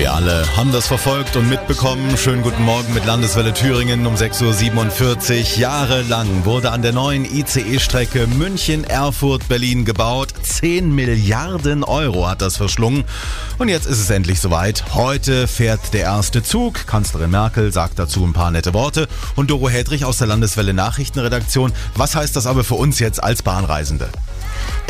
Wir 0.00 0.14
alle 0.14 0.56
haben 0.56 0.72
das 0.72 0.86
verfolgt 0.86 1.36
und 1.36 1.50
mitbekommen. 1.50 2.16
Schönen 2.16 2.42
guten 2.42 2.64
Morgen 2.64 2.94
mit 2.94 3.04
Landeswelle 3.04 3.52
Thüringen 3.52 4.06
um 4.06 4.14
6.47 4.14 5.40
Uhr. 5.40 5.58
Jahrelang 5.58 6.46
wurde 6.46 6.72
an 6.72 6.80
der 6.80 6.92
neuen 6.92 7.26
ICE-Strecke 7.26 8.26
München-Erfurt-Berlin 8.26 9.84
gebaut. 9.84 10.32
10 10.42 10.94
Milliarden 10.94 11.84
Euro 11.84 12.26
hat 12.26 12.40
das 12.40 12.56
verschlungen. 12.56 13.04
Und 13.58 13.68
jetzt 13.68 13.84
ist 13.84 14.00
es 14.00 14.08
endlich 14.08 14.40
soweit. 14.40 14.94
Heute 14.94 15.46
fährt 15.46 15.92
der 15.92 16.04
erste 16.04 16.42
Zug. 16.42 16.86
Kanzlerin 16.86 17.30
Merkel 17.30 17.70
sagt 17.70 17.98
dazu 17.98 18.24
ein 18.24 18.32
paar 18.32 18.50
nette 18.50 18.72
Worte. 18.72 19.06
Und 19.36 19.50
Doro 19.50 19.68
Hedrich 19.68 20.06
aus 20.06 20.16
der 20.16 20.28
Landeswelle 20.28 20.72
Nachrichtenredaktion. 20.72 21.74
Was 21.94 22.16
heißt 22.16 22.34
das 22.36 22.46
aber 22.46 22.64
für 22.64 22.76
uns 22.76 23.00
jetzt 23.00 23.22
als 23.22 23.42
Bahnreisende? 23.42 24.08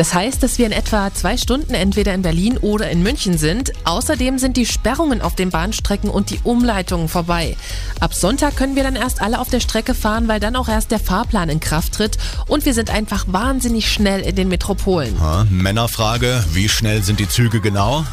Das 0.00 0.14
heißt, 0.14 0.42
dass 0.42 0.56
wir 0.56 0.64
in 0.64 0.72
etwa 0.72 1.12
zwei 1.12 1.36
Stunden 1.36 1.74
entweder 1.74 2.14
in 2.14 2.22
Berlin 2.22 2.56
oder 2.56 2.88
in 2.88 3.02
München 3.02 3.36
sind. 3.36 3.70
Außerdem 3.84 4.38
sind 4.38 4.56
die 4.56 4.64
Sperrungen 4.64 5.20
auf 5.20 5.34
den 5.34 5.50
Bahnstrecken 5.50 6.08
und 6.08 6.30
die 6.30 6.40
Umleitungen 6.42 7.06
vorbei. 7.06 7.54
Ab 8.00 8.14
Sonntag 8.14 8.56
können 8.56 8.76
wir 8.76 8.82
dann 8.82 8.96
erst 8.96 9.20
alle 9.20 9.38
auf 9.38 9.50
der 9.50 9.60
Strecke 9.60 9.92
fahren, 9.92 10.26
weil 10.26 10.40
dann 10.40 10.56
auch 10.56 10.70
erst 10.70 10.90
der 10.90 11.00
Fahrplan 11.00 11.50
in 11.50 11.60
Kraft 11.60 11.92
tritt. 11.92 12.16
Und 12.48 12.64
wir 12.64 12.72
sind 12.72 12.88
einfach 12.88 13.26
wahnsinnig 13.28 13.92
schnell 13.92 14.22
in 14.22 14.36
den 14.36 14.48
Metropolen. 14.48 15.14
Ja, 15.20 15.46
Männerfrage, 15.50 16.46
wie 16.54 16.70
schnell 16.70 17.02
sind 17.02 17.20
die 17.20 17.28
Züge 17.28 17.60
genau? 17.60 18.06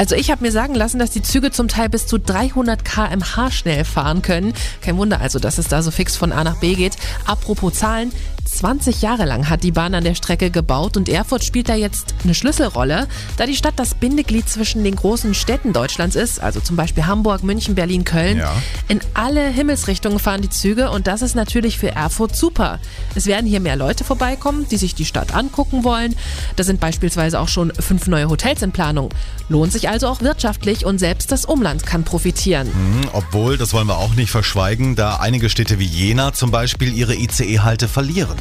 Also 0.00 0.14
ich 0.14 0.30
habe 0.30 0.44
mir 0.44 0.52
sagen 0.52 0.76
lassen, 0.76 1.00
dass 1.00 1.10
die 1.10 1.22
Züge 1.22 1.50
zum 1.50 1.66
Teil 1.66 1.88
bis 1.88 2.06
zu 2.06 2.18
300 2.18 2.84
km/h 2.84 3.50
schnell 3.50 3.84
fahren 3.84 4.22
können. 4.22 4.54
Kein 4.80 4.96
Wunder 4.96 5.20
also, 5.20 5.40
dass 5.40 5.58
es 5.58 5.66
da 5.66 5.82
so 5.82 5.90
fix 5.90 6.14
von 6.14 6.30
A 6.30 6.44
nach 6.44 6.58
B 6.58 6.76
geht. 6.76 6.96
Apropos 7.26 7.74
Zahlen, 7.74 8.12
20 8.48 9.02
Jahre 9.02 9.24
lang 9.24 9.48
hat 9.48 9.62
die 9.62 9.72
Bahn 9.72 9.94
an 9.94 10.04
der 10.04 10.14
Strecke 10.14 10.50
gebaut 10.50 10.96
und 10.96 11.08
Erfurt 11.08 11.44
spielt 11.44 11.68
da 11.68 11.74
jetzt 11.74 12.14
eine 12.24 12.34
Schlüsselrolle, 12.34 13.06
da 13.36 13.46
die 13.46 13.54
Stadt 13.54 13.74
das 13.76 13.94
Bindeglied 13.94 14.48
zwischen 14.48 14.82
den 14.84 14.96
großen 14.96 15.34
Städten 15.34 15.72
Deutschlands 15.72 16.16
ist, 16.16 16.40
also 16.40 16.58
zum 16.60 16.74
Beispiel 16.74 17.06
Hamburg, 17.06 17.42
München, 17.44 17.74
Berlin, 17.74 18.04
Köln. 18.04 18.38
Ja. 18.38 18.52
In 18.88 19.00
alle 19.14 19.48
Himmelsrichtungen 19.48 20.18
fahren 20.18 20.40
die 20.40 20.48
Züge 20.48 20.90
und 20.90 21.06
das 21.06 21.22
ist 21.22 21.34
natürlich 21.36 21.78
für 21.78 21.92
Erfurt 21.92 22.34
super. 22.34 22.80
Es 23.14 23.26
werden 23.26 23.46
hier 23.46 23.60
mehr 23.60 23.76
Leute 23.76 24.02
vorbeikommen, 24.02 24.66
die 24.68 24.76
sich 24.76 24.94
die 24.94 25.04
Stadt 25.04 25.34
angucken 25.34 25.84
wollen. 25.84 26.16
Da 26.56 26.64
sind 26.64 26.80
beispielsweise 26.80 27.38
auch 27.40 27.48
schon 27.48 27.72
fünf 27.78 28.06
neue 28.06 28.28
Hotels 28.28 28.62
in 28.62 28.72
Planung. 28.72 29.10
Lohnt 29.48 29.72
sich 29.72 29.88
also 29.88 30.08
auch 30.08 30.20
wirtschaftlich 30.22 30.84
und 30.86 30.98
selbst 30.98 31.30
das 31.32 31.44
Umland 31.44 31.84
kann 31.84 32.04
profitieren. 32.04 32.66
Hm, 32.66 33.08
Obwohl, 33.12 33.58
das 33.58 33.72
wollen 33.72 33.86
wir 33.86 33.98
auch 33.98 34.14
nicht 34.14 34.30
verschweigen, 34.30 34.96
da 34.96 35.16
einige 35.16 35.50
Städte 35.50 35.78
wie 35.78 35.86
Jena 35.86 36.32
zum 36.32 36.50
Beispiel 36.50 36.94
ihre 36.94 37.14
ICE-Halte 37.14 37.88
verlieren. 37.88 38.37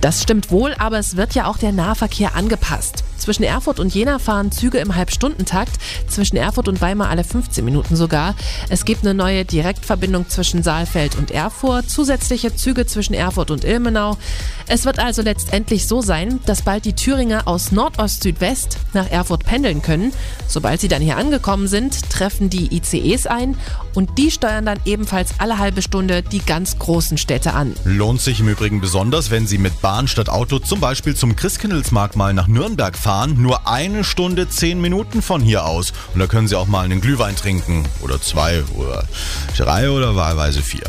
Das 0.00 0.22
stimmt 0.22 0.50
wohl, 0.50 0.74
aber 0.78 0.98
es 0.98 1.16
wird 1.16 1.34
ja 1.34 1.46
auch 1.46 1.58
der 1.58 1.72
Nahverkehr 1.72 2.34
angepasst. 2.34 3.04
Zwischen 3.22 3.44
Erfurt 3.44 3.78
und 3.78 3.94
Jena 3.94 4.18
fahren 4.18 4.50
Züge 4.50 4.78
im 4.78 4.96
Halbstundentakt, 4.96 5.78
zwischen 6.08 6.36
Erfurt 6.36 6.66
und 6.66 6.80
Weimar 6.80 7.08
alle 7.08 7.22
15 7.22 7.64
Minuten 7.64 7.94
sogar. 7.94 8.34
Es 8.68 8.84
gibt 8.84 9.02
eine 9.02 9.14
neue 9.14 9.44
Direktverbindung 9.44 10.28
zwischen 10.28 10.64
Saalfeld 10.64 11.14
und 11.14 11.30
Erfurt, 11.30 11.88
zusätzliche 11.88 12.56
Züge 12.56 12.84
zwischen 12.84 13.14
Erfurt 13.14 13.52
und 13.52 13.62
Ilmenau. 13.62 14.16
Es 14.66 14.86
wird 14.86 14.98
also 14.98 15.22
letztendlich 15.22 15.86
so 15.86 16.02
sein, 16.02 16.40
dass 16.46 16.62
bald 16.62 16.84
die 16.84 16.94
Thüringer 16.94 17.46
aus 17.46 17.70
Nordost-Südwest 17.70 18.78
nach 18.92 19.08
Erfurt 19.08 19.44
pendeln 19.44 19.82
können. 19.82 20.12
Sobald 20.48 20.80
sie 20.80 20.88
dann 20.88 21.00
hier 21.00 21.16
angekommen 21.16 21.68
sind, 21.68 22.10
treffen 22.10 22.50
die 22.50 22.74
ICEs 22.74 23.28
ein 23.28 23.56
und 23.94 24.18
die 24.18 24.32
steuern 24.32 24.66
dann 24.66 24.80
ebenfalls 24.84 25.34
alle 25.38 25.58
halbe 25.58 25.80
Stunde 25.80 26.24
die 26.24 26.40
ganz 26.40 26.76
großen 26.76 27.18
Städte 27.18 27.52
an. 27.52 27.74
Lohnt 27.84 28.20
sich 28.20 28.40
im 28.40 28.48
Übrigen 28.48 28.80
besonders, 28.80 29.30
wenn 29.30 29.46
Sie 29.46 29.58
mit 29.58 29.80
Bahn 29.80 30.08
statt 30.08 30.28
Auto 30.28 30.58
zum 30.58 30.80
Beispiel 30.80 31.14
zum 31.14 31.36
Christkindlesmarkt 31.36 32.16
mal 32.16 32.34
nach 32.34 32.48
Nürnberg 32.48 32.96
fahren. 33.12 33.42
Nur 33.42 33.68
eine 33.68 34.04
Stunde 34.04 34.48
zehn 34.48 34.80
Minuten 34.80 35.20
von 35.20 35.42
hier 35.42 35.66
aus. 35.66 35.92
Und 36.14 36.20
da 36.20 36.26
können 36.26 36.48
Sie 36.48 36.56
auch 36.56 36.66
mal 36.66 36.84
einen 36.84 37.02
Glühwein 37.02 37.36
trinken. 37.36 37.86
Oder 38.00 38.20
zwei 38.20 38.62
oder 38.74 39.06
drei 39.56 39.90
oder 39.90 40.16
wahlweise 40.16 40.62
vier. 40.62 40.84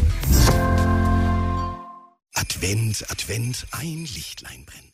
Advent, 2.34 3.06
Advent, 3.10 3.68
ein 3.72 4.08
Lichtlein 4.16 4.66
brennt. 4.66 4.93